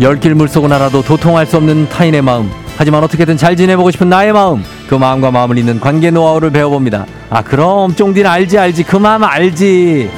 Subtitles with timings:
[0.00, 2.50] 열길 물속은 알아도 도통할 수 없는 타인의 마음.
[2.76, 4.62] 하지만 어떻게든 잘 지내보고 싶은 나의 마음.
[4.88, 7.06] 그 마음과 마음을 잇는 관계 노하우를 배워봅니다.
[7.30, 8.82] 아, 그럼 쫑디는 알지, 알지.
[8.82, 10.10] 그 마음 알지.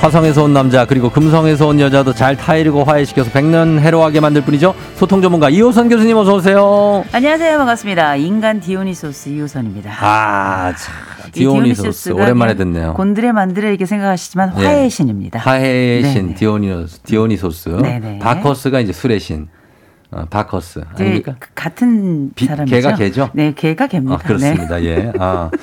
[0.00, 4.74] 화성에서 온 남자 그리고 금성에서 온 여자도 잘 타이르고 화해시켜서 백년 해로하게 만들 뿐이죠.
[4.94, 7.04] 소통 전문가 이호선 교수님 어서 오세요.
[7.12, 7.58] 안녕하세요.
[7.58, 8.16] 반갑습니다.
[8.16, 9.90] 인간 디오니소스 이호선입니다.
[10.00, 10.94] 아, 참.
[11.32, 12.94] 디오니소스 오랜만에 듣네요.
[12.94, 14.64] 곤드레 만드레 이렇게 생각하시지만 예.
[14.64, 15.38] 화해의 신입니다.
[15.40, 16.34] 화해의 신 네네.
[16.34, 17.68] 디오니소스, 디오니소스.
[17.68, 18.18] 네네.
[18.20, 19.48] 바커스가 이제 술의 신.
[20.12, 21.36] 어, 바커스 이제 아닙니까?
[21.38, 22.74] 그 같은 비- 사람이죠.
[22.74, 23.30] 걔가 걔죠?
[23.34, 24.14] 네, 걔가 걔입니다.
[24.14, 24.82] 아, 그렇습니다.
[24.82, 25.12] 예.
[25.18, 25.50] 아.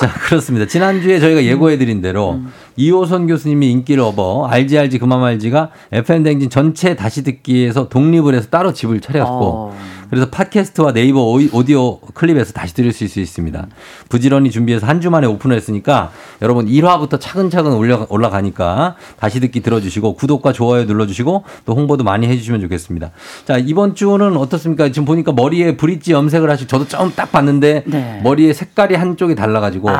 [0.00, 0.66] 자, 그렇습니다.
[0.66, 2.50] 지난주에 저희가 예고해드린 대로 음.
[2.76, 8.72] 이호선 교수님이 인기를 업어 알지 알지 그만 알지가 FM대행진 전체 다시 듣기에서 독립을 해서 따로
[8.72, 9.76] 집을 차렸고 어.
[10.10, 11.20] 그래서 팟캐스트와 네이버
[11.52, 13.66] 오디오 클립에서 다시 들을 수 있습니다.
[14.08, 16.10] 부지런히 준비해서 한 주 만에 오픈을 했으니까
[16.42, 22.60] 여러분 1화부터 차근차근 올라, 올라가니까 다시 듣기 들어주시고 구독과 좋아요 눌러주시고 또 홍보도 많이 해주시면
[22.60, 23.12] 좋겠습니다.
[23.46, 24.88] 자, 이번 주는 어떻습니까?
[24.88, 28.20] 지금 보니까 머리에 브릿지 염색을 하시고 저도 좀 딱 봤는데 네.
[28.22, 29.94] 머리에 색깔이 한쪽이 달라가지고 아,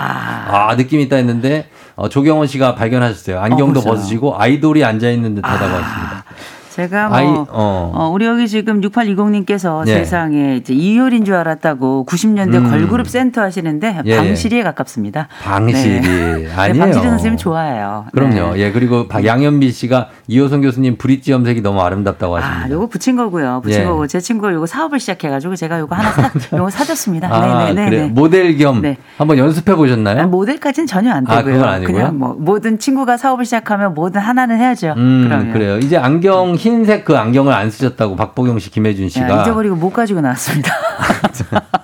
[0.71, 0.77] 아.
[0.77, 3.39] 느낌 있다 했는데 어, 조경원 씨가 발견하셨어요.
[3.41, 3.83] 안경도 어?
[3.83, 5.79] 벗으시고 아이돌이 앉아있는 듯 하다고 아.
[5.79, 6.25] 했습니다.
[6.81, 7.47] 제가 뭐 아이, 어.
[7.51, 8.11] 어.
[8.13, 9.93] 우리 여기 지금 6820님께서 네.
[9.99, 12.71] 세상에 이제 이효리인 줄 알았다고 90년대 음.
[12.71, 14.17] 걸그룹 센터 하시는데 예.
[14.17, 15.29] 방실이에 가깝습니다.
[15.43, 16.49] 방실이 네.
[16.57, 16.83] 아니에요.
[16.83, 18.07] 방실이 선생님 좋아해요.
[18.13, 18.55] 그럼요.
[18.55, 18.61] 네.
[18.61, 22.65] 예, 그리고 박- 양현미 씨가 이호선 교수님 브릿지 염색이 너무 아름답다고 하십니다.
[22.67, 23.61] 아, 요거 붙인 거고요.
[23.63, 23.85] 붙인 예.
[23.85, 27.29] 거고 제 친구가 요거 사업을 시작해가지고 제가 요거 하나 사, 요거 사줬습니다.
[27.31, 27.91] 아, 네네네.
[27.91, 28.97] 그래 모델 겸 네.
[29.19, 30.23] 한번 연습해 보셨나요?
[30.23, 31.55] 아, 모델까지는 전혀 안 아, 되고요.
[31.55, 31.95] 그건 아니고요?
[31.97, 34.95] 그냥 뭐 모든 친구가 사업을 시작하면 뭐든 하나는 해야죠.
[34.97, 35.53] 음, 그러면.
[35.53, 35.79] 그래요.
[35.79, 40.21] 이제 안경 흰색 그 안경을 안 쓰셨다고 박보경 씨, 김혜준 야, 씨가 잊어버리고 못 가지고
[40.21, 40.73] 나왔습니다.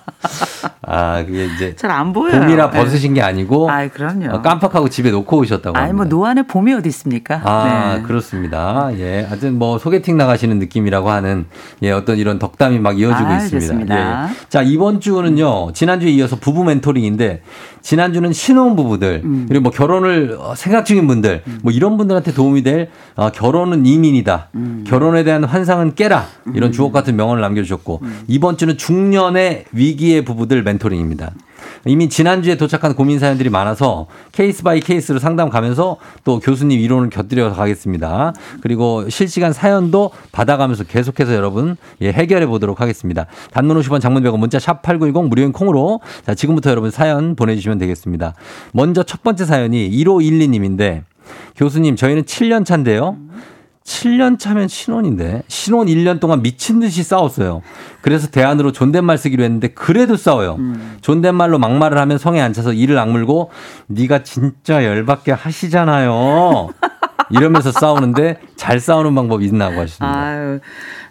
[0.88, 2.40] 아, 그게 이제 잘 안 보여요.
[2.40, 2.78] 봄이라 네.
[2.78, 4.32] 벗으신 게 아니고 아이, 그럼요.
[4.36, 5.96] 어, 깜빡하고 집에 놓고 오셨다고 아니 합니다.
[5.96, 7.40] 뭐 노안에 봄이 어디 있습니까?
[7.44, 8.02] 아, 네.
[8.02, 8.90] 그렇습니다.
[8.98, 9.24] 예.
[9.28, 11.46] 하여튼 뭐 소개팅 나가시는 느낌이라고 하는
[11.82, 13.66] 예, 어떤 이런 덕담이 막 이어지고 아, 있습니다.
[13.66, 14.28] 좋습니다.
[14.30, 14.34] 예.
[14.48, 15.72] 자, 이번 주는요.
[15.72, 17.42] 지난주에 이어서 부부 멘토링인데
[17.86, 19.46] 지난주는 신혼 부부들 음.
[19.48, 24.48] 그리고 뭐 결혼을 어, 생각 중인 분들 뭐 이런 분들한테 도움이 될 어, 결혼은 이민이다.
[24.56, 24.84] 음.
[24.84, 26.26] 결혼에 대한 환상은 깨라.
[26.52, 31.30] 이런 주옥 같은 명언을 남겨 주셨고 이번 주는 중년의 위기의 부부들 멘토링입니다.
[31.84, 37.52] 이미 지난주에 도착한 고민 사연들이 많아서 case by case로 상담 가면서 또 교수님 이론을 곁들여
[37.52, 38.32] 가겠습니다.
[38.60, 43.26] 그리고 실시간 사연도 받아가면서 계속해서 여러분 예, 해결해 보도록 하겠습니다.
[43.52, 48.34] 단문 50원 장문 100원 문자 샵 8910 무료인 콩으로 자, 지금부터 여러분 사연 보내주시면 되겠습니다.
[48.72, 51.02] 먼저 첫 번째 사연이 1512님인데
[51.56, 53.16] 교수님 저희는 7년 차인데요.
[53.86, 57.62] 7년 차면 신혼인데 신혼 1년 동안 미친 듯이 싸웠어요.
[58.02, 60.58] 그래서 대안으로 존댓말 쓰기로 했는데 그래도 싸워요.
[61.00, 63.50] 존댓말로 막말을 하면 성에 안 차서 이를 악물고
[63.86, 66.68] 네가 진짜 열받게 하시잖아요.
[67.30, 70.18] 이러면서 싸우는데 잘 싸우는 방법이 있나고 하십니다.
[70.18, 70.60] 아유,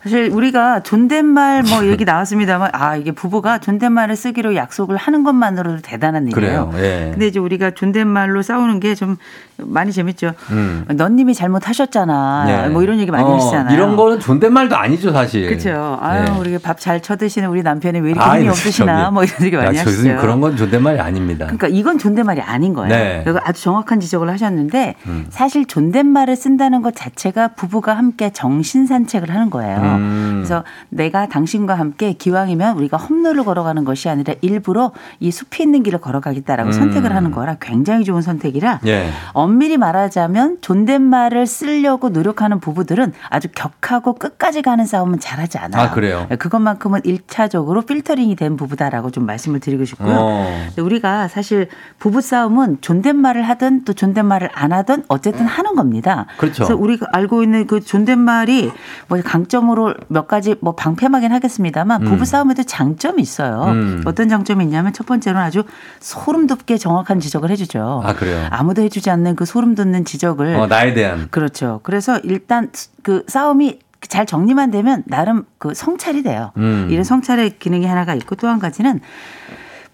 [0.04, 6.28] 사실 우리가 존댓말 뭐 얘기 나왔습니다만 아 이게 부부가 존댓말을 쓰기로 약속을 하는 것만으로도 대단한
[6.28, 6.70] 일이에요.
[6.70, 6.84] 그래요.
[6.84, 7.10] 예.
[7.12, 9.18] 근데 이제 우리가 존댓말로 싸우는 게 좀
[9.58, 10.34] 많이 재밌죠.
[10.52, 10.86] 음.
[10.88, 12.46] 너님이 잘못하셨잖아.
[12.46, 12.70] 네.
[12.70, 13.74] 뭐 이런 얘기 많이 어, 하시잖아요.
[13.76, 15.48] 이런 거는 존댓말도 아니죠, 사실.
[15.48, 15.98] 그렇죠.
[16.02, 16.32] 아유, 네.
[16.40, 19.14] 우리 밥잘 쳐드시는 우리 남편이 왜 이렇게 아이, 힘이 없으시나 저기.
[19.14, 19.86] 뭐 이런 얘기 많이 야, 하시죠.
[19.86, 21.46] 교수님 그런 건 존댓말이 아닙니다.
[21.46, 22.90] 그러니까 이건 존댓말이 아닌 거예요.
[22.90, 23.26] 네.
[23.44, 25.26] 아주 정확한 지적을 하셨는데 음.
[25.30, 29.78] 사실 존댓말을 쓴다는 것 자체가 부부가 함께 정신 산책을 하는 거예요.
[29.78, 30.32] 음.
[30.36, 36.00] 그래서 내가 당신과 함께 기왕이면 우리가 험로를 걸어가는 것이 아니라 일부러 이 숲이 있는 길을
[36.00, 36.72] 걸어가겠다라고 음.
[36.72, 39.10] 선택을 하는 거라 굉장히 좋은 선택이라 예.
[39.34, 45.84] 엄밀히 말하자면 존댓말을 쓰려고 노력하는 부부들은 아주 격하고 끝까지 가는 싸움은 잘하지 않아요.
[45.84, 46.28] 아, 그래요?
[46.40, 50.16] 그것만큼은 일차적으로 필터링이 된 부부다라고 좀 말씀을 드리고 싶고요.
[50.18, 50.68] 어.
[50.78, 51.68] 우리가 사실
[52.00, 56.26] 부부 싸움은 존댓말을 하든 또 존댓말을 안 하든 어쨌든 하는 겁니다.
[56.38, 56.64] 그렇죠.
[56.64, 58.72] 래서 우리가 알고 있는 그 존댓말이
[59.08, 62.06] 뭐 강점으로 몇 가지 뭐 방패막이긴 하겠습니다만 음.
[62.06, 63.64] 부부 싸움에도 장점이 있어요.
[63.66, 64.04] 음.
[64.06, 65.64] 어떤 장점이 있냐면 첫 번째로는 아주
[66.00, 68.04] 소름 돋게 정확한 지적을 해주죠.
[68.06, 68.48] 아, 그래요?
[68.52, 71.28] 아무도 해주지 않는 그 소름 돋는 지적을 어, 나에 대한.
[71.32, 71.80] 그렇죠.
[71.84, 72.70] 그래서 일단
[73.02, 76.52] 그 싸움이 잘 정리만 되면 나름 그 성찰이 돼요.
[76.58, 76.88] 음.
[76.92, 79.02] 이런 성찰의 기능이 하나가 있고 또 한 가지는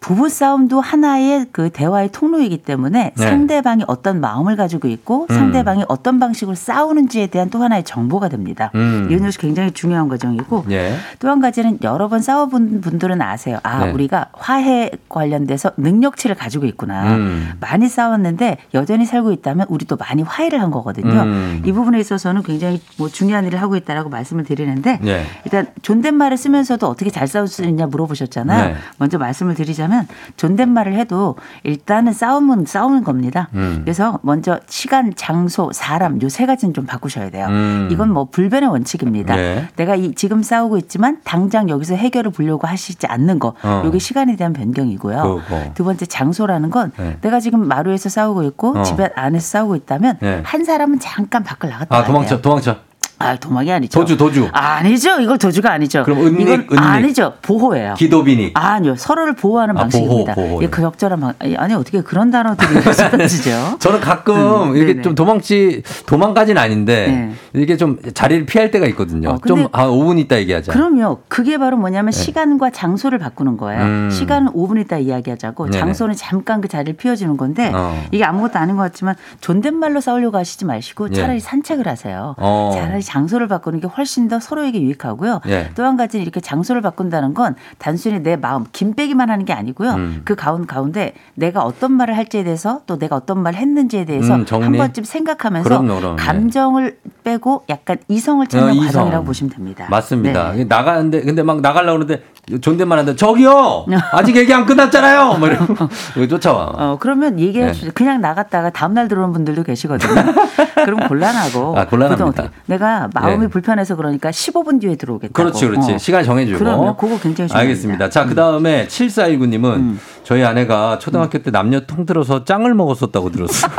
[0.01, 3.23] 부부 싸움도 하나의 그 대화의 통로이기 때문에 네.
[3.23, 5.33] 상대방이 어떤 마음을 가지고 있고 음.
[5.35, 8.71] 상대방이 어떤 방식으로 싸우는지에 대한 또 하나의 정보가 됩니다.
[8.73, 9.07] 음.
[9.11, 10.95] 이런 것이 굉장히 중요한 과정이고 예.
[11.19, 13.59] 또한 가지는 여러 번 싸워본 분들은 아세요.
[13.61, 13.91] 아, 네.
[13.91, 17.17] 우리가 화해 관련돼서 능력치를 가지고 있구나.
[17.17, 17.51] 음.
[17.59, 21.21] 많이 싸웠는데 여전히 살고 있다면 우리도 많이 화해를 한 거거든요.
[21.21, 21.61] 음.
[21.63, 25.25] 이 부분에 있어서는 굉장히 뭐 중요한 일을 하고 있다라고 말씀을 드리는데 예.
[25.45, 28.69] 일단 존댓말을 쓰면서도 어떻게 잘 싸울 수 있냐 물어보셨잖아요.
[28.69, 28.75] 네.
[28.97, 29.90] 먼저 말씀을 드리자면
[30.37, 33.47] 존댓말을 해도 일단은 싸움은 싸우는 겁니다.
[33.53, 33.81] 음.
[33.83, 37.47] 그래서 먼저 시간, 장소, 사람 요 세 가지는 좀 바꾸셔야 돼요.
[37.49, 37.89] 음.
[37.91, 39.35] 이건 뭐 불변의 원칙입니다.
[39.35, 39.67] 네.
[39.75, 43.53] 내가 이 지금 싸우고 있지만 당장 여기서 해결을 보려고 하시지 않는 거.
[43.63, 43.81] 어.
[43.85, 45.21] 요게 시간에 대한 변경이고요.
[45.21, 45.71] 그거.
[45.73, 47.17] 두 번째 장소라는 건 네.
[47.21, 48.83] 내가 지금 마루에서 싸우고 있고 어.
[48.83, 50.41] 집에 안에서 싸우고 있다면 네.
[50.43, 52.41] 한 사람은 잠깐 밖을 나갔다 아, 도망쳐, 돼요.
[52.41, 52.77] 도망쳐.
[53.21, 53.99] 아, 도망이 아니죠.
[53.99, 54.49] 도주, 도주.
[54.51, 55.19] 아니죠.
[55.21, 56.03] 이거 도주가 아니죠.
[56.03, 56.79] 그럼 은닉, 이건 은닉.
[56.79, 57.33] 아니죠.
[57.41, 57.93] 보호예요.
[57.95, 58.51] 기도비닉.
[58.57, 58.95] 아니요.
[58.95, 60.33] 서로를 보호하는 아, 방식입니다.
[60.35, 60.63] 보호, 보호.
[60.63, 63.77] 예, 그 적절한 방, 아니 어떻게 그런 단어들이 쓰러지죠?
[63.79, 65.01] 저는 가끔 음, 이게 네네.
[65.01, 69.29] 좀 도망치 도망가진 아닌데 이게 좀 자리를 피할 때가 있거든요.
[69.29, 70.71] 어, 좀 아, 5분 있다 얘기하자.
[70.71, 71.19] 그럼요.
[71.27, 73.79] 그게 바로 뭐냐면 시간과 장소를 바꾸는 거예요.
[73.83, 73.85] 네.
[73.89, 74.09] 음.
[74.11, 75.77] 시간은 5분 있다 이야기하자고 네네.
[75.79, 78.01] 장소는 잠깐 그 자리를 피워주는 건데 어.
[78.11, 81.15] 이게 아무것도 아닌 것 같지만 존댓말로 싸우려고 하시지 마시고 예.
[81.15, 82.35] 차라리 산책을 하세요.
[82.37, 82.71] 어.
[82.73, 85.41] 차라리 장소를 바꾸는 게 훨씬 더 서로에게 유익하고요.
[85.47, 85.71] 예.
[85.75, 89.91] 또한 가지는 이렇게 장소를 바꾼다는 건 단순히 내 마음 김 빼기만 하는 게 아니고요.
[89.91, 90.21] 음.
[90.23, 94.45] 그 가운 가운데 내가 어떤 말을 할지에 대해서 또 내가 어떤 말을 했는지에 대해서 음?
[94.49, 96.15] 한 번쯤 생각하면서 그럼요, 그럼요.
[96.15, 98.85] 감정을 빼고 약간 이성을 찾는 어, 이성.
[98.85, 99.87] 과정이라고 보시면 됩니다.
[99.89, 100.53] 맞습니다.
[100.53, 100.63] 네.
[100.63, 102.23] 나가는데 근데 막 나가려고 그러는데
[102.61, 105.37] 존댓말 하는데 저기요 아직 얘기 안 끝났잖아요.
[105.37, 105.75] 뭐 이러고
[106.27, 106.73] 쫓아와.
[106.75, 107.71] 어, 그러면 얘기해 네.
[107.73, 107.91] 주세요.
[107.93, 110.33] 그냥 나갔다가 다음날 들어오는 분들도 계시거든요.
[110.85, 111.77] 그럼 곤란하고.
[111.77, 112.49] 아, 곤란합니다.
[112.65, 113.47] 내가 마음이 네.
[113.47, 115.33] 불편해서 그러니까 15분 뒤에 들어오겠다고.
[115.33, 115.93] 그렇지, 그렇지.
[115.93, 115.97] 어.
[115.97, 116.59] 시간 정해주고.
[116.59, 117.59] 그러면 그거 굉장히 중요합니다.
[117.59, 118.09] 알겠습니다.
[118.09, 119.99] 자, 그 다음에 7419님은 음.
[120.23, 123.71] 저희 아내가 초등학교 때 남녀 통틀어서 짱을 먹었었다고 들었어요.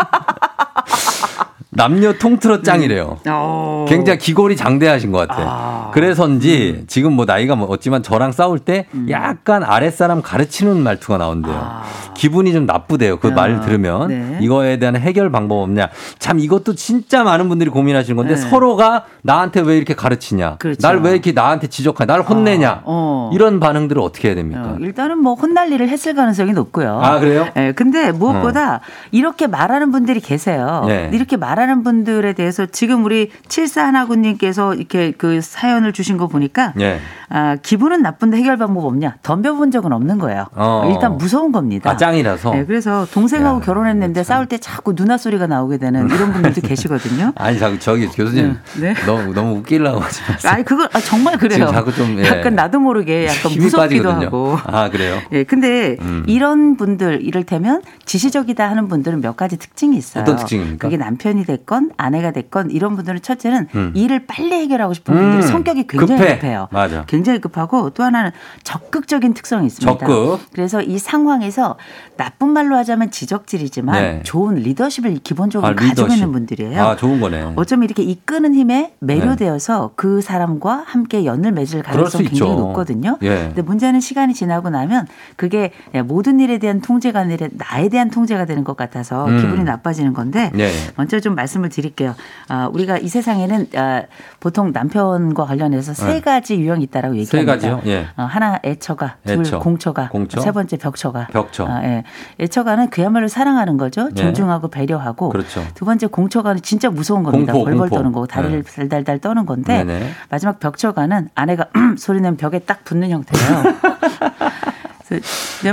[1.74, 3.19] 남녀 통틀어 짱이래요.
[3.28, 3.86] 어.
[3.88, 5.42] 굉장히 기골이 장대하신 것 같아.
[5.42, 5.90] 아.
[5.94, 11.54] 그래서인지 지금 뭐 나이가 뭐 없지만 저랑 싸울 때 약간 아랫사람 가르치는 말투가 나온대요.
[11.54, 11.58] 음.
[11.58, 11.82] 아.
[12.14, 13.19] 기분이 좀 나쁘대요.
[13.19, 14.08] 그 아, 말 들으면.
[14.08, 14.38] 네.
[14.42, 15.88] 이거에 대한 해결 방법 없냐.
[16.19, 18.40] 참 이것도 진짜 많은 분들이 고민하시는 건데 네.
[18.40, 20.56] 서로가 나한테 왜 이렇게 가르치냐.
[20.58, 20.86] 그렇죠.
[20.86, 22.12] 날왜 이렇게 나한테 지적하냐.
[22.12, 22.82] 날 혼내냐.
[22.84, 23.30] 어.
[23.32, 24.62] 이런 반응들을 어떻게 해야 됩니까?
[24.62, 27.00] 어, 일단은 뭐 혼날 일을 했을 가능성이 높고요.
[27.02, 27.48] 아, 그래요?
[27.56, 28.80] 예, 근데 무엇보다
[29.10, 30.84] 이렇게 말하는 분들이 계세요.
[30.86, 31.08] 네.
[31.14, 36.99] 이렇게 말하 는 분들에 대해서 지금 우리 7419님께서 이렇게 그 사연을 주신 거 보니까 예.
[37.29, 39.17] 아, 기분은 나쁜데 해결 방법 없냐?
[39.23, 40.47] 덤벼본 적은 없는 거예요.
[40.55, 40.91] 어.
[40.93, 41.91] 일단 무서운 겁니다.
[41.91, 42.53] 아, 짱이라서.
[42.53, 44.37] 네, 그래서 동생하고 야, 결혼했는데 참.
[44.37, 47.32] 싸울 때 자꾸 누나 소리가 나오게 되는 이런 분들도 계시거든요.
[47.37, 48.59] 아니, 자꾸 저기 교수님.
[48.81, 48.93] 네.
[49.06, 50.53] 너무, 너무 웃기려고 하지 마세요.
[50.53, 51.69] 아니 그거 아, 정말 그래요.
[51.69, 52.25] 자꾸 좀, 예.
[52.26, 54.26] 약간 나도 모르게 약간 무섭기도 빠지거든요.
[54.26, 54.59] 하고.
[54.64, 55.19] 아, 그래요?
[55.32, 56.25] 예, 근데 음.
[56.26, 60.23] 이런 분들 이를테면 지시적이다 하는 분들은 몇 가지 특징이 있어요.
[60.23, 60.87] 어떤 특징입니까?
[60.88, 63.93] 그게 남편이 됐건 아내가 됐건 이런 분들은 첫째는 음.
[63.94, 65.49] 일을 빨리 해결하고 싶은 분들이 음.
[65.49, 66.34] 성격이 굉장히 급해.
[66.37, 66.69] 급해 요.
[66.70, 67.04] 맞아.
[67.06, 68.31] 굉장히 급하고 또 하나는
[68.62, 70.06] 적극적인 특성이 있습니다.
[70.06, 70.40] 적극.
[70.52, 71.76] 그래서 이 상황에서
[72.16, 74.20] 나쁜 말로 하자면 지적질이지만 네.
[74.25, 76.19] 좋은 리더십을 기본적으로 아, 가지고 리더십.
[76.19, 76.82] 있는 분들이에요.
[76.82, 77.52] 아, 좋은 거네.
[77.56, 82.61] 어쩌면 이렇게 이끄는 힘에 매료되어서 그 사람과 함께 연을 맺을 가능성이 굉장히 있죠.
[82.61, 83.18] 높거든요.
[83.23, 83.28] 예.
[83.49, 85.06] 근데 문제는 시간이 지나고 나면
[85.37, 85.73] 그게
[86.04, 89.38] 모든 일에 대한 통제가 아니라 나에 대한 통제가 되는 것 같아서 음.
[89.38, 90.71] 기분이 나빠지는 건데 예.
[90.97, 92.14] 먼저 좀 말씀을 드릴게요.
[92.49, 94.02] 아, 우리가 이 세상에는 아,
[94.40, 96.20] 보통 남편과 관련해서 세 네.
[96.20, 97.52] 가지 유형이 있다라고 세 얘기합니다.
[97.52, 97.82] 가지요?
[97.87, 98.06] 예.
[98.16, 99.58] 어, 하나 애처가, 둘 애처.
[99.58, 100.40] 공처가, 공처.
[100.40, 101.28] 세 번째 벽처가.
[101.32, 101.66] 벽처.
[101.66, 102.04] 아, 예.
[102.40, 104.08] 애처가는 그야말로 사랑하는 거죠.
[104.11, 104.14] 예.
[104.22, 105.30] 존중하고 배려하고.
[105.30, 105.62] 그렇죠.
[105.75, 107.52] 두 번째 공처가는 진짜 무서운 겁니다.
[107.52, 107.96] 공포, 벌벌 공포.
[107.96, 108.72] 떠는 거고 다리를 네.
[108.75, 110.11] 달달달 떠는 건데 네네.
[110.30, 111.66] 마지막 벽처가는 아내가
[111.99, 113.62] 소리 내면 벽에 딱 붙는 형태예요.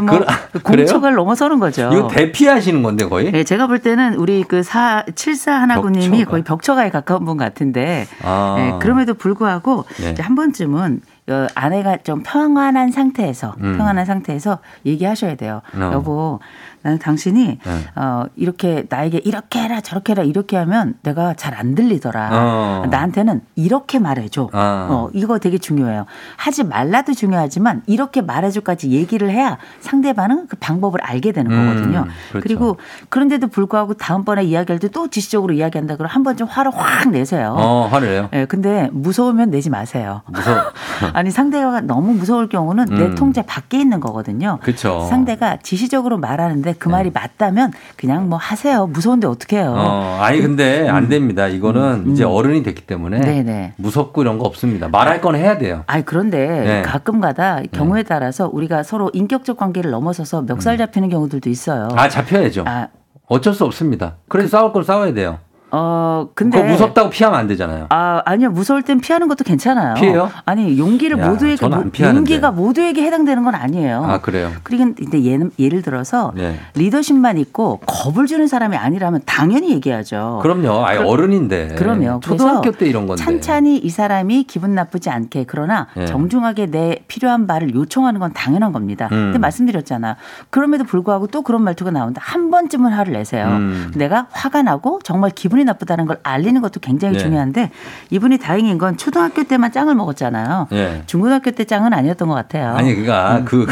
[0.01, 0.59] 뭐 그-?
[0.59, 1.89] 공처가를 넘어서는 거죠.
[1.93, 3.31] 이거 대피하시는 건데 거의?
[3.31, 6.31] 네, 제가 볼 때는 우리 그 사, 7419님이 벽처가.
[6.31, 8.55] 거의 벽처가에 가까운 분 같은데, 아.
[8.57, 10.11] 네, 그럼에도 불구하고 네.
[10.11, 13.77] 이제 한 번쯤은 어, 아내가 좀 평안한 상태에서 음.
[13.77, 15.61] 평안한 상태에서 얘기하셔야 돼요.
[15.75, 15.91] 어.
[15.93, 16.39] 여보,
[16.81, 17.85] 나는 당신이 네.
[17.95, 22.29] 어, 이렇게 나에게 이렇게 해라 저렇게 해라 이렇게 하면 내가 잘 안 들리더라.
[22.31, 22.83] 어.
[22.89, 24.49] 나한테는 이렇게 말해줘.
[24.53, 24.87] 아.
[24.89, 26.05] 어, 이거 되게 중요해요.
[26.37, 32.05] 하지 말라도 중요하지만 이렇게 말해줘까지 얘기를 해야 상대방은 그 방법을 알게 되는 음, 거거든요.
[32.29, 32.43] 그렇죠.
[32.43, 32.77] 그리고
[33.09, 37.53] 그런데도 불구하고 다음번에 이야기할 때 또 지시적으로 이야기한다 그러면 한 번 좀 화를 확 내세요.
[37.57, 38.29] 어, 화를 내요.
[38.33, 40.21] 예, 근데 무서우면 내지 마세요.
[40.27, 40.57] 무서워.
[41.13, 43.15] 아니 상대가 너무 무서울 경우는 내 음.
[43.15, 44.59] 통제 밖에 있는 거거든요.
[44.61, 45.05] 그쵸.
[45.09, 48.87] 상대가 지시적으로 말하는데 그 말이 맞다면 그냥 뭐 하세요.
[48.87, 49.73] 무서운데 어떡해요.
[49.75, 51.47] 어, 아니 근데 안 됩니다.
[51.47, 53.21] 이거는 이제 어른이 됐기 때문에 음.
[53.21, 53.73] 네네.
[53.77, 54.87] 무섭고 이런 거 없습니다.
[54.89, 55.83] 말할 건 해야 돼요.
[55.87, 56.81] 아니 그런데 네.
[56.81, 61.87] 가끔가다 경우에 따라서 우리가 서로 인격적 관계를 넘어서서 멱살 잡히는 경우들도 있어요.
[61.91, 61.97] 음.
[61.99, 62.63] 아 잡혀야죠.
[62.67, 62.87] 아,
[63.27, 64.15] 어쩔 수 없습니다.
[64.27, 65.39] 그래서 싸울 건 싸워야 돼요.
[65.71, 67.87] 어 근데 무섭다고 피하면 안 되잖아요.
[67.89, 68.49] 아, 아니요.
[68.49, 69.93] 무서울 땐 피하는 것도 괜찮아요.
[69.95, 70.31] 피해요?
[70.45, 71.83] 아니, 용기를 야, 모두에게 모-.
[72.01, 74.03] 용기가 모두에게 해당되는 건 아니에요.
[74.03, 74.51] 아 그래요.
[74.63, 76.59] 그리고 근데 예는, 예를 들어서 네.
[76.73, 80.39] 리더십만 있고 겁을 주는 사람이 아니라면 당연히 얘기하죠.
[80.41, 80.85] 그럼요.
[80.85, 81.75] 아예 어른인데.
[81.75, 82.19] 그럼요.
[82.21, 83.23] 초등학교 때 이런 건데.
[83.23, 86.05] 찬찬히 이 사람이 기분 나쁘지 않게 그러나 예.
[86.05, 89.05] 정중하게 내 필요한 말을 요청하는 건 당연한 겁니다.
[89.11, 89.25] 음.
[89.25, 90.15] 근데 말씀드렸잖아.
[90.49, 92.21] 그럼에도 불구하고 또 그런 말투가 나온다.
[92.23, 93.45] 한 번쯤은 화를 내세요.
[93.47, 93.91] 음.
[93.95, 97.19] 내가 화가 나고 정말 기분 이 나쁘다는 걸 알리는 것도 굉장히 예.
[97.19, 97.71] 중요한데
[98.09, 100.67] 이분이 다행인 건 초등학교 때만 짱을 먹었잖아요.
[100.73, 101.03] 예.
[101.05, 102.75] 중고등학교 때 짱은 아니었던 것 같아요.
[102.75, 103.65] 아니 그가 그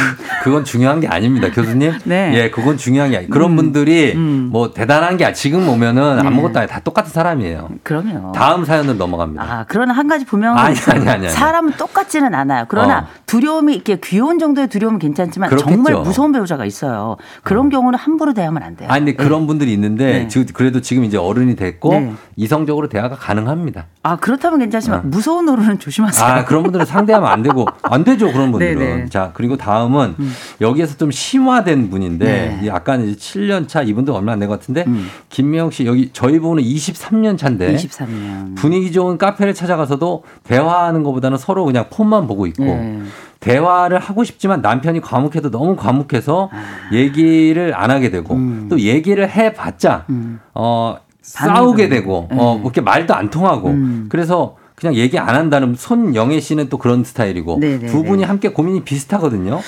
[0.44, 1.92] 그건 중요한 게 아닙니다, 교수님.
[1.92, 2.00] 음.
[2.06, 2.32] 네.
[2.36, 3.30] 예, 그건 중요한 게 아니.
[3.30, 4.50] 그런 분들이 음.
[4.52, 6.28] 뭐 대단한 게 지금 오면은 네.
[6.28, 7.70] 아무것도 아니 다 똑같은 사람이에요.
[7.84, 8.32] 그럼요.
[8.34, 9.44] 다음 사연으로 넘어갑니다.
[9.44, 10.76] 아, 그러나 한 가지 분명한 아니.
[10.88, 11.30] 아니, 아니, 아니.
[11.30, 12.66] 사람은 똑같지는 않아요.
[12.68, 13.08] 그러나 어.
[13.26, 15.70] 두려움이 이렇게 귀여운 정도의 두려움은 괜찮지만 그렇겠죠.
[15.76, 17.18] 정말 무서운 배우자가 있어요.
[17.44, 18.90] 그런 경우는 함부로 대하면 안 돼요.
[18.92, 20.28] 아니 근데 그런 분들이 있는데 네.
[20.28, 22.14] 지- 그래도 지금 이제 어른이 됐고 네.
[22.36, 23.86] 이성적으로 대화가 가능합니다.
[24.04, 25.02] 아, 그렇다면 괜찮지만 어.
[25.06, 26.26] 무서운 노릇은 조심하세요.
[26.26, 28.78] 아 그런 분들은 상대하면 안 되고 안 되죠 그런 분들은.
[28.80, 28.94] 네네.
[29.04, 29.10] 음.
[29.10, 30.16] 자 그리고 다음은
[30.62, 32.60] 여기에서 좀 심화된 분인데 네.
[32.64, 35.08] 이 약간 이제 7년 차 이분도 얼마 안 된 것 같은데 음.
[35.30, 38.56] 김명 씨 여기 저희 부부는 23년 차인데 23년.
[38.56, 43.02] 분위기 좋은 카페를 찾아가서도 대화하는 것보다는 서로 그냥 폰만 보고 있고 네.
[43.40, 46.50] 대화를 하고 싶지만 남편이 과묵해도 너무 과묵해서
[46.94, 48.38] 얘기를 안 하게 되고 아.
[48.38, 48.68] 음.
[48.70, 50.40] 또 얘기를 해봤자 음.
[50.54, 51.90] 어 싸우게.
[51.90, 52.38] 되고 네.
[52.40, 54.06] 어 그렇게 말도 안 통하고 음.
[54.10, 57.88] 그래서 그냥 얘기 안 한다는 손영애 씨는 또 그런 스타일이고 네네네.
[57.88, 59.60] 두 분이 함께 고민이 비슷하거든요.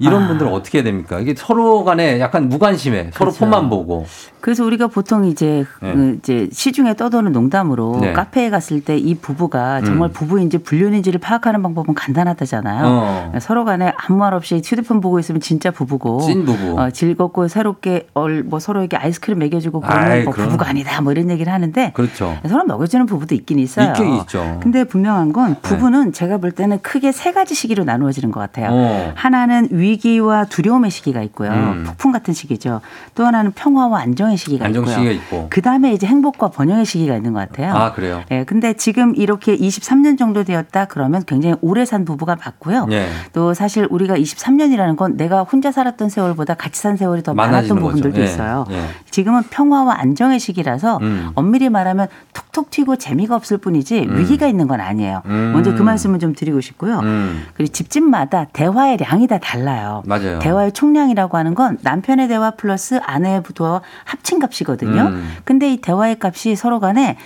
[0.00, 0.28] 이런 아.
[0.28, 1.20] 분들은 어떻게 해야 됩니까?
[1.20, 3.10] 이게 서로 간에 약간 무관심해.
[3.12, 3.38] 서로 그렇죠.
[3.44, 4.06] 폰만 보고.
[4.40, 5.92] 그래서 우리가 보통 이제 네.
[5.92, 8.12] 그 이제 시중에 떠도는 농담으로 네.
[8.12, 10.12] 카페에 갔을 때 이 부부가 정말 음.
[10.12, 12.84] 부부인지 불륜인지를 파악하는 방법은 간단하다잖아요.
[12.86, 13.32] 어.
[13.40, 16.80] 서로 간에 아무 말 없이 휴대폰 보고 있으면 진짜 부부고 찐 부부.
[16.80, 20.48] 어, 즐겁고 새롭게 얼, 뭐 서로에게 아이스크림 먹여주고 그러면 뭐 그럼.
[20.48, 22.36] 부부가 아니다 뭐 이런 얘기를 하는데 그렇죠.
[22.48, 23.88] 서로 먹여주는 부부도 있긴 있어요.
[23.88, 24.58] 있긴 있죠.
[24.62, 28.68] 근데 분명한 건 부부는 제가 볼 때는 크게 세 가지 시기로 나누어지는 것 같아요.
[28.70, 29.12] 어.
[29.14, 31.50] 하나는 위 기와 두려움의 시기가 있고요.
[31.50, 31.84] 음.
[31.86, 32.80] 폭풍 같은 시기죠.
[33.14, 34.94] 또 하나는 평화와 안정의 시기가 안정 있고요.
[34.94, 35.46] 시기가 있고.
[35.50, 37.74] 그 다음에 이제 행복과 번영의 시기가 있는 것 같아요.
[37.74, 38.22] 아 그래요.
[38.30, 42.86] 예, 근데 지금 이렇게 23년 정도 되었다 그러면 굉장히 오래 산 부부가 맞고요.
[42.90, 43.08] 예.
[43.32, 48.20] 또 사실 우리가 23년이라는 건 내가 혼자 살았던 세월보다 같이 산 세월이 더 많았던 부분들도.
[48.20, 48.66] 예, 있어요.
[48.70, 48.82] 예.
[49.10, 51.30] 지금은 평화와 안정의 시기라서 음.
[51.34, 55.22] 엄밀히 말하면 툭툭 튀고 재미가 없을 뿐이지 위기가 있는 건 아니에요.
[55.26, 55.52] 음.
[55.52, 57.00] 먼저 그 말씀을 좀 드리고 싶고요.
[57.00, 57.44] 음.
[57.54, 59.79] 그리고 집집마다 대화의 량이 다 달라요.
[60.04, 60.38] 맞아요.
[60.40, 65.02] 대화의 총량이라고 하는 건 남편의 대화 플러스 아내의 부와 합친 값이거든요.
[65.02, 65.36] 음.
[65.44, 67.16] 근데 이 대화의 값이 서로 간에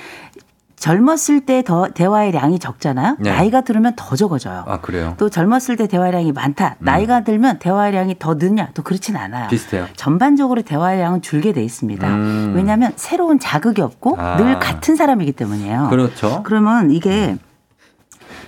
[0.76, 3.16] 젊었을 때 더 대화의 량이 적잖아요.
[3.20, 3.30] 네.
[3.30, 4.64] 나이가 들으면 더 적어져요.
[4.66, 5.14] 아 그래요.
[5.16, 6.76] 또 젊었을 때 대화량이 많다.
[6.78, 8.68] 나이가 들면 대화량이 더 느냐?
[8.75, 9.49] 또 그렇진 않아요.
[9.49, 9.87] 비슷해요.
[9.96, 12.06] 전반적으로 대화량은 줄게 돼 있습니다.
[12.06, 12.52] 음.
[12.54, 14.37] 왜냐하면 새로운 자극이 없고 아.
[14.37, 15.87] 늘 같은 사람이기 때문이에요.
[15.88, 16.42] 그렇죠.
[16.44, 17.37] 그러면 이게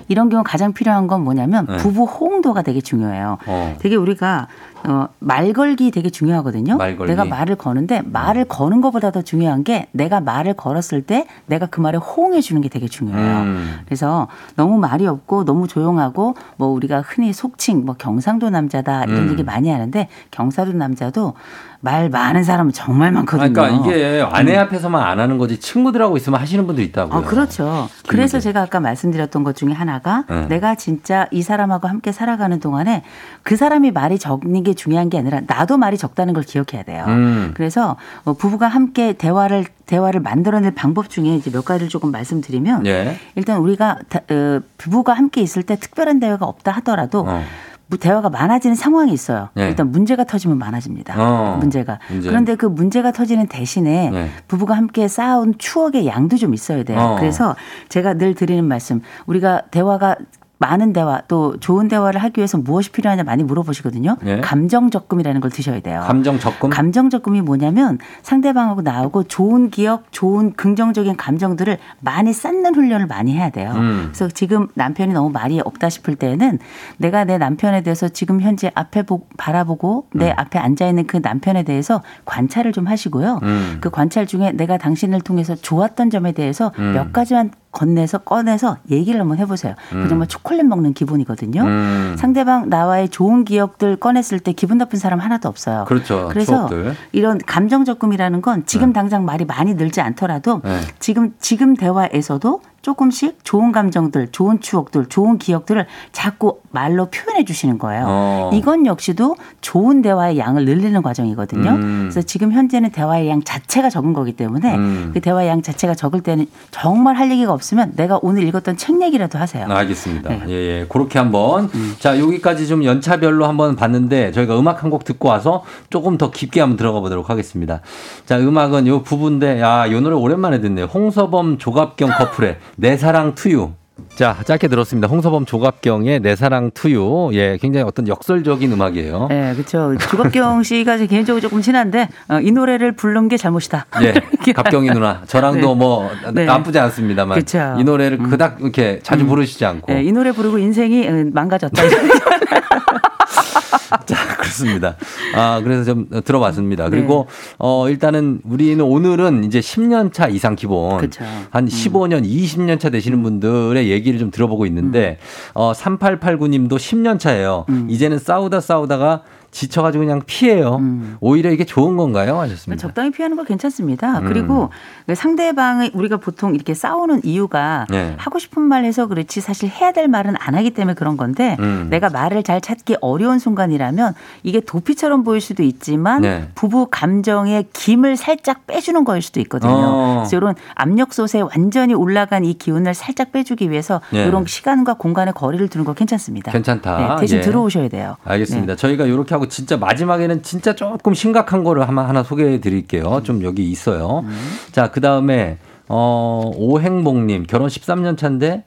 [0.09, 1.77] 이런 경우 가장 필요한 건 뭐냐면 네.
[1.79, 3.39] 부부 호응도가 되게 중요해요.
[3.47, 3.77] 어.
[3.81, 4.49] 되게 우리가
[4.89, 6.77] 어, 말 걸기 되게 중요하거든요.
[6.77, 7.11] 말 걸기.
[7.11, 11.81] 내가 말을 거는데 말을 거는 것보다 더 중요한 게 내가 말을 걸었을 때 내가 그
[11.81, 13.39] 말에 호응해 주는 게 되게 중요해요.
[13.41, 13.81] 음.
[13.85, 19.31] 그래서 너무 말이 없고 너무 조용하고 뭐 우리가 흔히 속칭 뭐 경상도 남자다 이런 음.
[19.33, 21.35] 얘기 많이 하는데 경상도 남자도
[21.81, 23.53] 말 많은 사람은 정말 많거든요.
[23.53, 27.19] 그러니까 이게 아내 앞에서만 안 하는 거지 친구들하고 있으면 하시는 분도 있다고요.
[27.19, 27.89] 아, 그렇죠.
[28.09, 30.47] 그래서 제가 아까 말씀드렸던 것 중에 하나가 네.
[30.49, 33.03] 내가 진짜 이 사람하고 함께 살아가는 동안에
[33.43, 37.05] 그 사람이 말이 적는 게 중요한 게 아니라 나도 말이 적다는 걸 기억해야 돼요.
[37.09, 37.53] 음.
[37.55, 43.19] 그래서 어, 부부가 함께 대화를 대화를 만들어낼 방법 중에 이제 몇 가지를 조금 말씀드리면 예.
[43.37, 47.43] 일단 우리가 다- 어, 부부가 함께 있을 때 특별한 대화가 없다 하더라도 어.
[47.89, 49.49] 뭐 대화가 많아지는 상황이 있어요.
[49.55, 49.69] 네.
[49.69, 51.15] 일단 문제가 터지면 많아집니다.
[51.19, 52.01] 어, 문제가.
[52.11, 52.29] 문제.
[52.29, 54.31] 그런데 그 문제가 터지는 대신에 네.
[54.49, 56.99] 부부가 함께 쌓아온 추억의 양도 좀 있어야 돼요.
[56.99, 57.17] 어.
[57.19, 57.55] 그래서
[57.89, 60.17] 제가 늘 드리는 말씀, 우리가 대화가
[60.59, 64.17] 많은 대화 또 좋은 대화를 하기 위해서 무엇이 필요하냐 많이 물어보시거든요.
[64.25, 64.41] 예.
[64.41, 66.01] 감정 적금이라는 걸 드셔야 돼요.
[66.07, 66.71] 감정 적금.
[66.71, 73.51] 감정 적금이 뭐냐면 상대방하고 나하고 좋은 기억, 좋은 긍정적인 감정들을 많이 쌓는 훈련을 많이 해야
[73.51, 73.73] 돼요.
[73.77, 74.11] 음.
[74.13, 76.59] 그래서 지금 남편이 너무 말이 없다 싶을 때는
[76.97, 81.65] 내가 내 남편에 대해서 지금 현재 앞에 보, 바라보고 내 앞에 앉아 있는 그 남편에
[81.65, 83.41] 대해서 관찰을 좀 하시고요.
[83.43, 83.79] 음.
[83.81, 86.93] 그 관찰 중에 내가 당신을 통해서 좋았던 점에 대해서 음.
[86.93, 89.75] 몇 가지만 건네서 꺼내서 얘기를 한번 해보세요.
[89.91, 91.63] 그 정말 초콜릿 먹는 기분이거든요.
[91.63, 92.17] 음.
[92.19, 95.85] 상대방 나와의 좋은 기억들 꺼냈을 때 기분 나쁜 사람 하나도 없어요.
[95.87, 96.29] 그렇죠.
[96.31, 96.95] 그래서 추억들.
[97.13, 100.81] 이런 감정 적금이라는 건 지금 당장 말이 많이 늘지 않더라도 네.
[101.01, 108.05] 지금 지금 대화에서도 조금씩 좋은 감정들, 좋은 추억들, 좋은 기억들을 자꾸 말로 표현해 주시는 거예요.
[108.07, 108.51] 어.
[108.55, 111.71] 이건 역시도 좋은 대화의 양을 늘리는 과정이거든요.
[111.71, 111.99] 음.
[112.03, 115.11] 그래서 지금 현재는 대화의 양 자체가 적은 거기 때문에 음.
[115.13, 119.37] 그 대화의 양 자체가 적을 때는 정말 할 얘기가 없으면 내가 오늘 읽었던 책 얘기라도
[119.37, 119.67] 하세요.
[119.69, 120.29] 알겠습니다.
[120.31, 120.41] 네.
[120.45, 120.49] 음.
[120.49, 120.87] 예, 예.
[120.89, 121.69] 그렇게 한번.
[121.99, 126.61] 자, 여기까지 좀 연차별로 한번 봤는데 저희가 음악 한 곡 듣고 와서 조금 더 깊게
[126.61, 127.81] 한번 들어가 보도록 하겠습니다.
[128.27, 130.85] 자, 음악은 요 부분인데, 야, 요 노래 오랜만에 듣네요.
[130.85, 133.73] 홍서범 조갑경 커플의 내 사랑 투유.
[134.15, 135.09] 자, 짧게 들었습니다.
[135.09, 137.31] 홍서범 조갑경의 내 사랑 투유.
[137.33, 139.29] 예, 굉장히 어떤 역설적인 음악이에요.
[139.31, 139.97] 네, 그렇죠.
[139.97, 143.87] 주갑경 씨가 제 개인적으로 조금 친한데 어, 이 노래를 부른 게 잘못이다.
[144.03, 144.13] 예,
[144.53, 145.23] 갑경이 누나.
[145.27, 145.75] 저랑도 네.
[145.75, 146.45] 뭐 네.
[146.45, 147.77] 나쁘지 않습니다만 그쵸.
[147.79, 149.93] 이 노래를 그닥 이렇게 자주 부르시지 않고.
[149.93, 151.83] 네, 이 노래 부르고 인생이 어, 망가졌다.
[154.07, 154.97] 자, 그렇습니다.
[155.35, 156.85] 아, 그래서 좀 들어봤습니다.
[156.85, 156.91] 네.
[156.91, 157.27] 그리고
[157.59, 161.25] 어 일단은 우리는 오늘은 이제 10년 차 이상 기본 그쵸.
[161.51, 165.19] 한 15년, 20년 차 되시는 분들의 얘기를 좀 들어보고 있는데
[165.55, 167.67] 어3889 님도 10년 차예요.
[167.89, 169.23] 이제는 싸우다 싸우다가
[169.57, 170.79] 지쳐 가지고 그냥 피해요.
[171.21, 172.39] 오히려 이게 좋은 건가요?
[172.41, 172.79] 하셨습니다.
[172.79, 174.19] 적당히 피하는 거 괜찮습니다.
[174.19, 174.27] 음.
[174.29, 174.69] 그리고
[175.07, 178.15] 그 상대방의 우리가 보통 이렇게 싸우는 이유가 네.
[178.19, 181.87] 하고 싶은 말 해서 그렇지 사실 해야 될 말은 안 하기 때문에 그런 건데 음.
[181.89, 186.51] 내가 말을 잘 찾기 어려운 순간이라면 이게 도피처럼 보일 수도 있지만 네.
[186.55, 189.73] 부부 감정의 김을 살짝 빼주는 거일 수도 있거든요.
[189.73, 190.15] 어.
[190.19, 194.27] 그래서 이런 압력솥에 완전히 올라간 이 기운을 살짝 빼주기 위해서 네.
[194.27, 196.53] 이런 시간과 공간의 거리를 두는 거 괜찮습니다.
[196.53, 196.99] 괜찮다.
[196.99, 197.41] 네, 대신 예.
[197.41, 198.17] 들어오셔야 돼요.
[198.25, 198.75] 알겠습니다.
[198.75, 198.77] 네.
[198.77, 203.23] 저희가 이렇게 하고 진짜 마지막에는 진짜 조금 심각한 거를 하나, 하나 소개해 드릴게요.
[203.25, 204.25] 좀 여기 있어요.
[204.73, 208.65] 자, 그 다음에, 어, 오행복님, 결혼 13년 차인데,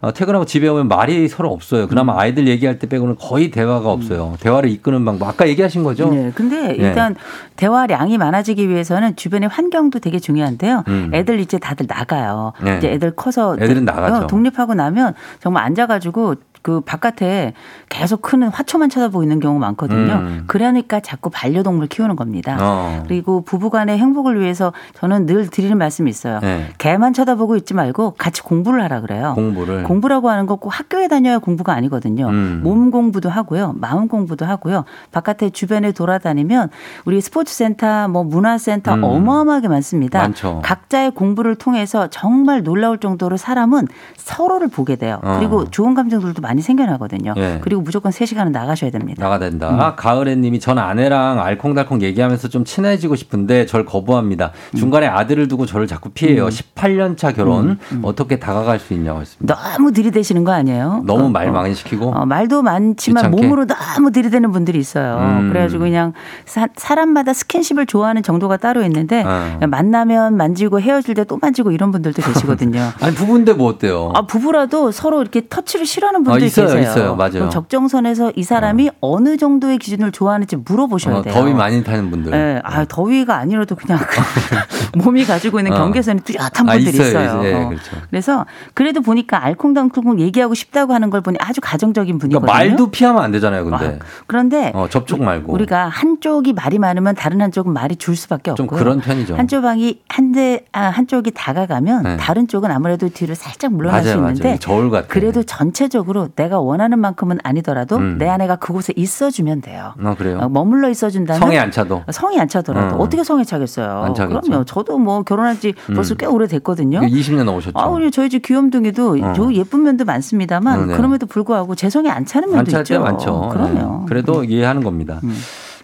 [0.00, 1.86] 어, 퇴근하고 집에 오면 말이 서로 없어요.
[1.86, 4.36] 그나마 아이들 얘기할 때 빼고는 거의 대화가 없어요.
[4.40, 5.28] 대화를 이끄는 방법.
[5.28, 6.08] 아까 얘기하신 거죠?
[6.08, 6.74] 네, 근데 네.
[6.74, 7.16] 일단
[7.56, 10.84] 대화량이 많아지기 위해서는 주변의 환경도 되게 중요한데요.
[10.88, 11.10] 음.
[11.12, 12.52] 애들 이제 다들 나가요.
[12.62, 12.78] 네.
[12.78, 14.24] 이제 애들 커서 애들은 나가죠.
[14.24, 17.54] 어, 독립하고 나면 정말 앉아가지고 그 바깥에
[17.88, 20.12] 계속 크는 화초만 쳐다보고 있는 경우가 많거든요.
[20.14, 20.44] 음.
[20.46, 22.56] 그러니까 자꾸 반려동물 키우는 겁니다.
[22.60, 23.02] 어.
[23.08, 26.38] 그리고 부부간의 행복을 위해서 저는 늘 드리는 말씀이 있어요.
[26.40, 26.68] 네.
[26.78, 29.32] 개만 쳐다보고 있지 말고 같이 공부를 하라 그래요.
[29.34, 29.84] 공부를.
[29.84, 32.28] 공부라고 하는 거 꼭 학교에 다녀야 공부가 아니거든요.
[32.28, 32.60] 음.
[32.62, 33.74] 몸 공부도 하고요.
[33.78, 34.84] 마음 공부도 하고요.
[35.12, 36.70] 바깥에 주변에 돌아다니면
[37.04, 39.04] 우리 스포츠센터, 뭐 문화센터 음.
[39.04, 40.18] 어마어마하게 많습니다.
[40.18, 40.60] 많죠.
[40.64, 45.18] 각자의 공부를 통해서 정말 놀라울 정도로 사람은 서로를 보게 돼요.
[45.22, 45.36] 어.
[45.38, 47.34] 그리고 좋은 감정들도 많이 생겨나거든요.
[47.38, 47.58] 예.
[47.62, 49.22] 그리고 무조건 3시간은 나가셔야 됩니다.
[49.22, 49.70] 나가 된다.
[49.70, 49.96] 음.
[49.96, 54.52] 가을애 님이 전 아내랑 알콩달콩 얘기하면서 좀 친해지고 싶은데 절 거부합니다.
[54.74, 54.76] 음.
[54.76, 56.48] 중간에 아들을 두고 저를 자꾸 피해요.
[56.48, 58.00] 18년 차 결혼 음.
[58.02, 59.54] 어떻게 다가갈 수 있냐고 했습니다.
[59.76, 61.02] 너무 들이대시는 거 아니에요?
[61.06, 61.52] 너무 어, 말 어.
[61.52, 63.42] 많이 시키고 어, 말도 많지만 귀찮게?
[63.42, 65.16] 몸으로 너무 들이대는 분들이 있어요.
[65.18, 65.48] 음.
[65.48, 66.12] 그래가지고 그냥
[66.44, 69.54] 사, 사람마다 스킨십을 좋아하는 정도가 따로 있는데 어.
[69.58, 72.80] 그냥 만나면 만지고 헤어질 때 또 만지고 이런 분들도 계시거든요.
[73.00, 74.10] 아니 부부인데 뭐 어때요?
[74.14, 76.90] 아 부부라도 서로 이렇게 터치를 싫어하는 아, 분들이 있어요, 계세요.
[76.90, 77.16] 있어요.
[77.16, 77.48] 맞아요.
[77.50, 79.20] 적정선에서 이 사람이 어.
[79.20, 81.34] 느 정도의 기준을 좋아하는지 물어보셔야 어, 돼요.
[81.34, 82.32] 더위 많이 타는 분들.
[82.32, 84.18] 예, 아 더위가 아니라도 그냥 그
[84.98, 85.76] 몸이 가지고 있는 어.
[85.76, 87.44] 경계선이 뚜렷한 아, 분들이 있어요, 있어요.
[87.44, 87.68] 예, 어.
[87.68, 87.96] 그렇죠.
[88.08, 92.40] 그래서 그래도 보니까 알콩달콩 얘기하고 싶다고 하는 걸 보니 아주 가정적인 분이거든요.
[92.46, 93.98] 그러니까 말도 피하면 안 되잖아요, 근데.
[94.00, 95.52] 아, 그런데 어, 접촉 말고.
[95.52, 98.78] 우리가 한쪽이 말이 많으면 다른 한쪽은 말이 줄 수밖에 좀 없고요.
[98.78, 99.36] 그런 편이죠.
[99.36, 102.16] 한쪽이 한대 아, 한쪽이 다가가면 네.
[102.16, 104.32] 다른 쪽은 아무래도 뒤로 살짝 물러날 맞아요, 수 맞아요.
[104.34, 105.06] 있는데 저울 같아.
[105.08, 108.18] 그래도 전체적으로 내가 원하는 만큼은 아니더라도 음.
[108.18, 109.94] 내 아내가 그곳에 있어주면 돼요.
[110.02, 110.38] 어, 그래요.
[110.40, 112.02] 어, 머물러 있어준다면 성에 안 차도.
[112.10, 113.02] 성이 안 차더라도 어.
[113.02, 114.14] 어떻게 성에 차겠어요?
[114.14, 114.64] 그럼요.
[114.64, 116.16] 저도 뭐 결혼한 지 벌써 음.
[116.18, 117.00] 꽤 오래 됐거든요.
[117.00, 117.78] 20년 넘으셨죠.
[117.78, 119.32] 아, 우리 저희 집 귀염둥이도 어.
[119.34, 120.96] 저 예쁜 면도 많습니다만 어, 네.
[120.96, 122.94] 그럼에도 불구하고 제 성에 안 차는 면도 안찰 있죠.
[122.94, 123.48] 때 많죠.
[123.50, 123.68] 그럼요.
[123.68, 124.00] 음.
[124.00, 124.06] 네.
[124.08, 125.20] 그래도 이해하는 겁니다.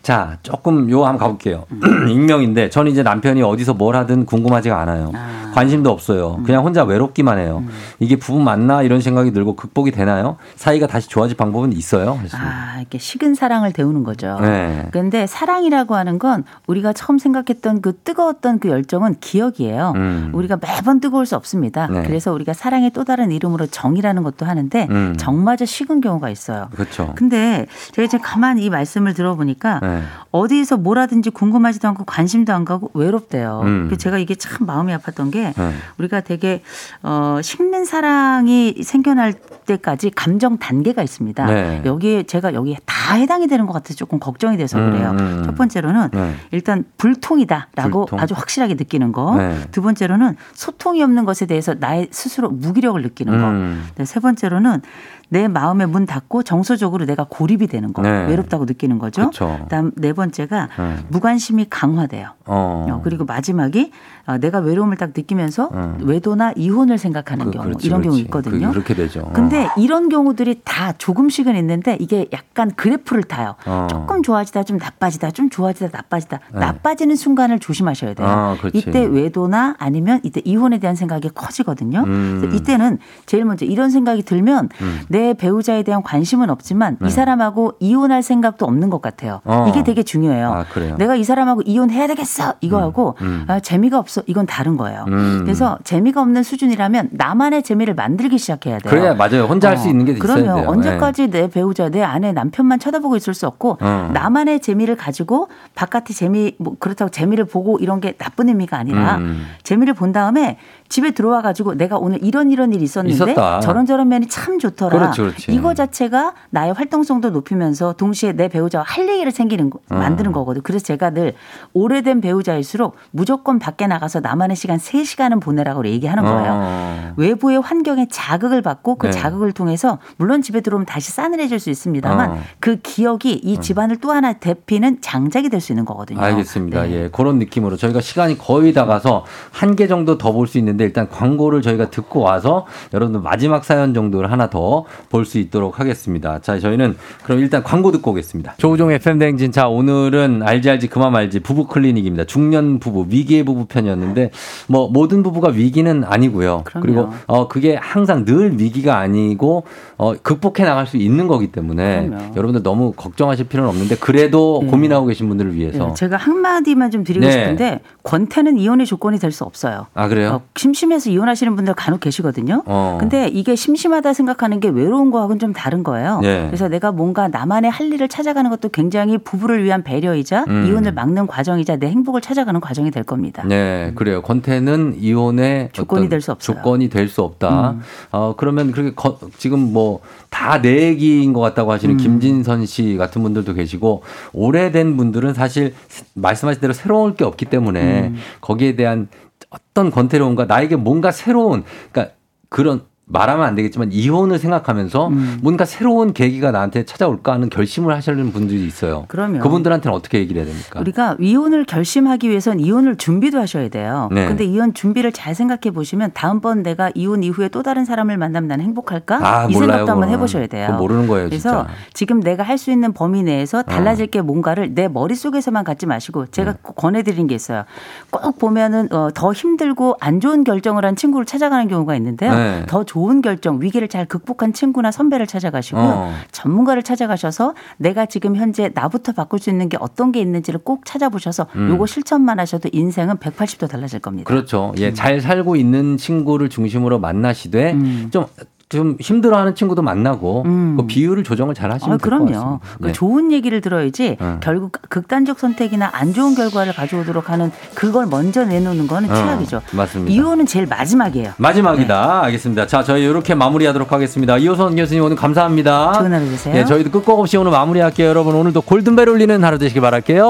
[0.06, 1.64] 자, 조금 요 한번 가볼게요.
[2.08, 5.10] 익명인데 저는 이제 남편이 어디서 뭘 하든 궁금하지가 않아요.
[5.16, 5.50] 아.
[5.52, 6.38] 관심도 없어요.
[6.44, 7.64] 그냥 혼자 외롭기만 해요.
[7.98, 10.36] 이게 부부 맞나 이런 생각이 들고 극복이 되나요?
[10.54, 12.10] 사이가 다시 좋아질 방법은 있어요?
[12.10, 12.38] 하셨습니다.
[12.38, 14.38] 아, 이렇게 식은 사랑을 데우는 거죠.
[14.40, 14.86] 네.
[14.92, 19.94] 근데 사랑이라고 하는 건 우리가 처음 생각했던 그 뜨거웠던 그 열정은 기억이에요.
[19.96, 20.30] 음.
[20.34, 21.86] 우리가 매번 뜨거울 수 없습니다.
[21.86, 22.02] 네.
[22.02, 25.16] 그래서 우리가 사랑의 또 다른 이름으로 정이라는 것도 하는데 음.
[25.16, 26.68] 정마저 식은 경우가 있어요.
[26.74, 27.14] 그렇죠.
[27.16, 29.95] 근데 제가 지금 가만히 이 말씀을 들어보니까 네.
[30.30, 33.62] 어디에서 뭘 하든지 궁금하지도 않고 관심도 안 가고 외롭대요.
[33.64, 33.96] 음.
[33.96, 35.72] 제가 이게 참 마음이 아팠던 게 네.
[35.98, 36.62] 우리가 되게
[37.02, 39.34] 어 식는 사랑이 생겨날
[39.66, 41.46] 때까지 감정 단계가 있습니다.
[41.46, 41.82] 네.
[41.84, 45.16] 여기에 제가 여기에 다 해당이 되는 것 같아서 조금 걱정이 돼서 음, 그래요.
[45.18, 45.42] 음.
[45.44, 46.34] 첫 번째로는 네.
[46.50, 48.20] 일단 불통이다라고 불통.
[48.20, 49.36] 아주 확실하게 느끼는 거.
[49.36, 49.58] 네.
[49.70, 53.48] 두 번째로는 소통이 없는 것에 대해서 나의 스스로 무기력을 느끼는 거.
[53.48, 53.86] 음.
[53.96, 54.82] 네, 세 번째로는
[55.28, 58.02] 내 마음의 문 닫고 정서적으로 내가 고립이 되는 거.
[58.02, 58.26] 네.
[58.26, 59.30] 외롭다고 느끼는 거죠.
[59.30, 59.58] 그쵸.
[59.64, 60.96] 그다음 네 번째가 네.
[61.08, 62.28] 무관심이 강화돼요.
[62.46, 62.86] 어.
[62.88, 63.90] 어, 그리고 마지막이
[64.26, 65.98] 어, 내가 외로움을 딱 느끼면서 음.
[66.02, 68.16] 외도나 이혼을 생각하는 그, 경우 그렇지, 이런 경우.
[68.18, 68.68] 있거든요.
[68.68, 69.30] 그, 그렇게 되죠.
[69.32, 73.56] 근데 이런 경우들이 다 조금씩은 있는데 이게 약간 그래프를 타요.
[73.66, 73.88] 어.
[73.90, 76.58] 조금 좋아지다 좀 나빠지다 좀 좋아지다 나빠지다 네.
[76.60, 78.28] 나빠지는 순간을 조심하셔야 돼요.
[78.28, 78.56] 아.
[78.72, 82.04] 이때 외도나 아니면 이때 이혼에 대한 생각이 커지거든요.
[82.06, 82.52] 음.
[82.54, 84.68] 이때는 제일 먼저 이런 생각이 들면
[85.16, 89.40] 내 배우자에 대한 관심은 없지만 이 사람하고 이혼할 생각도 없는 것 같아요.
[89.46, 89.54] 네.
[89.54, 89.66] 어.
[89.66, 90.52] 이게 되게 중요해요.
[90.52, 90.94] 아, 그래요?
[90.98, 93.44] 내가 이 사람하고 이혼해야 되겠어 이거하고 음.
[93.48, 95.06] 아, 재미가 없어 이건 다른 거예요.
[95.08, 95.40] 음.
[95.44, 98.90] 그래서 재미가 없는 수준이라면 나만의 재미를 만들기 시작해야 돼요.
[98.90, 99.44] 그래야 맞아요.
[99.44, 100.60] 혼자 할수 어, 있는 게 있어야 그럼요.
[100.60, 100.68] 돼요.
[100.68, 104.10] 언제까지 내 배우자, 내 아내, 남편만 쳐다보고 있을 수 없고 어.
[104.12, 109.46] 나만의 재미를 가지고 바깥의 재미 뭐 그렇다고 재미를 보고 이런 게 나쁜 의미가 아니라 음.
[109.62, 110.58] 재미를 본 다음에
[110.90, 113.60] 집에 들어와 가지고 내가 오늘 이런 이런 일이 있었는데 있었다.
[113.60, 115.05] 저런 저런 면이 참 좋더라.
[115.10, 115.52] 그렇지, 그렇지.
[115.52, 119.94] 이거 자체가 나의 활동성도 높이면서 동시에 내 배우자와 할 얘기를 생기는 거- 어.
[119.96, 120.62] 만드는 거거든.
[120.62, 121.34] 그래서 제가 늘
[121.72, 126.52] 오래된 배우자일수록 무조건 밖에 나가서 나만의 시간 3시간은 보내라고 얘기하는 거예요.
[126.54, 127.12] 어.
[127.16, 129.12] 외부의 환경에 자극을 받고 그 네.
[129.12, 132.38] 자극을 통해서 물론 집에 들어오면 다시 싸늘해질 수 있습니다만 어.
[132.60, 136.20] 그 기억이 이 집안을 또 하나 대피는 장작이 될 수 있는 거거든요.
[136.20, 136.82] 알겠습니다.
[136.82, 136.90] 네.
[136.92, 140.84] 예, 그런 느낌으로 저희가 시간이 거의 다 가서 한 개 정도 더 볼 수 있는데
[140.84, 146.38] 일단 광고를 저희가 듣고 와서 여러분들 마지막 사연 정도를 하나 더볼 수 있도록 하겠습니다.
[146.40, 148.54] 자, 저희는 그럼 일단 광고 듣고 오겠습니다.
[148.58, 149.50] 조우종 FM 대행진.
[149.50, 152.24] 자, 오늘은 알지 알지 그만 말지 부부 클리닉입니다.
[152.24, 154.30] 중년 부부 위기의 부부 편이었는데
[154.68, 156.62] 뭐 모든 부부가 위기는 아니고요.
[156.64, 156.86] 그럼요.
[156.86, 159.64] 리고 어 그게 항상 늘 위기가 아니고
[159.96, 162.24] 어 극복해 나갈 수 있는 거기 때문에 그럼요.
[162.36, 164.70] 여러분들 너무 걱정하실 필요는 없는데 그래도 네.
[164.70, 167.32] 고민하고 계신 분들을 위해서 네, 제가 한마디만 좀 드리고 네.
[167.32, 169.86] 싶은데 권태는 이혼의 조건이 될 수 없어요.
[169.92, 170.30] 아 그래요?
[170.30, 172.62] 어, 심심해서 이혼하시는 분들 간혹 계시거든요.
[172.64, 172.96] 어.
[173.00, 176.20] 근데 이게 심심하다 생각하는 게 외로운 거하고는 좀 다른 거예요.
[176.22, 176.46] 네.
[176.46, 180.66] 그래서 내가 뭔가 나만의 할 일을 찾아가는 것도 굉장히 부부를 위한 배려이자 음.
[180.66, 183.42] 이혼을 막는 과정이자 내 행복을 찾아가는 과정이 될 겁니다.
[183.46, 184.22] 네, 그래요.
[184.22, 186.54] 권태는 이혼의 조건이 어떤 될수 없어요.
[186.54, 186.62] 음.
[186.62, 187.76] 조건이 될 수 없다.
[188.12, 191.98] 어, 그러면 그렇게 거- 지금 뭐 다 내 얘기인 것 같다고 하시는 음.
[191.98, 195.74] 김진선 씨 같은 분들도 계시고 오래된 분들은 사실
[196.14, 198.16] 말씀하신 대로 새로울 게 없기 때문에 음.
[198.40, 199.08] 거기에 대한
[199.50, 202.14] 어떤 권태로움과 나에게 뭔가 새로운 그러니까
[202.48, 205.38] 그런 말하면 안 되겠지만 이혼을 생각하면서 음.
[205.40, 209.04] 뭔가 새로운 계기가 나한테 찾아올까 하는 결심을 하시는 분들이 있어요.
[209.06, 209.38] 그럼요.
[209.38, 210.80] 그분들한테는 어떻게 얘기를 해야 됩니까?
[210.80, 214.08] 우리가 이혼을 결심하기 위해선 이혼을 준비도 하셔야 돼요.
[214.10, 214.26] 네.
[214.26, 218.64] 근데 이혼 준비를 잘 생각해 보시면 다음번 내가 이혼 이후에 또 다른 사람을 만나면 나는
[218.64, 219.16] 행복할까?
[219.16, 220.12] 아, 이 몰라요, 생각도 한번 그거는.
[220.14, 220.72] 해보셔야 돼요.
[220.76, 221.60] 모르는 거예요, 그래서 진짜.
[221.60, 221.66] 어.
[221.94, 226.52] 지금 내가 할 수 있는 범위 내에서 달라질 게 뭔가를 내 머릿속에서만 갖지 마시고 제가
[226.54, 226.58] 네.
[226.62, 227.64] 꼭 권해 드린 게 있어요.
[228.10, 232.34] 꼭 보면은 어, 더 힘들고 안 좋은 결정을 한 친구를 찾아가는 경우가 있는데요.
[232.34, 232.64] 네.
[232.66, 235.84] 더 좋은 결정, 위기를 잘 극복한 친구나 선배를 찾아가시고요.
[235.84, 236.14] 어.
[236.32, 241.46] 전문가를 찾아가셔서 내가 지금 현재 나부터 바꿀 수 있는 게 어떤 게 있는지를 꼭 찾아보셔서
[241.54, 244.24] 요거 실천만 하셔도 인생은 180도 달라질 겁니다.
[244.24, 244.32] 음.
[244.32, 244.72] 그렇죠.
[244.74, 244.80] 음.
[244.80, 247.76] 예, 잘 살고 있는 친구를 중심으로 만나시되
[248.10, 248.24] 좀,
[248.68, 250.42] 좀 힘들어하는 친구도 만나고
[250.76, 252.32] 그 비율을 조정을 잘 하시면 아, 될것 그럼요.
[252.32, 252.76] 같습니다.
[252.80, 252.92] 그 네.
[252.92, 254.40] 좋은 얘기를 들어야지 어.
[254.42, 259.62] 결국 극단적 선택이나 안 좋은 결과를 가져오도록 하는 그걸 먼저 내놓는 거는 어, 최악이죠.
[259.70, 260.12] 맞습니다.
[260.12, 261.34] 이혼은 제일 마지막이에요.
[261.36, 262.24] 마지막이다.
[262.24, 262.66] 알겠습니다.
[262.66, 264.36] 자, 저희 이렇게 마무리하도록 하겠습니다.
[264.36, 265.92] 이호선 교수님 오늘 감사합니다.
[265.92, 266.56] 좋은 하루 되세요.
[266.56, 268.08] 예, 저희도 끝곡 없이 오늘 마무리할게요.
[268.08, 270.28] 여러분 오늘도 골든벨 울리는 하루 되시길 바랄게요.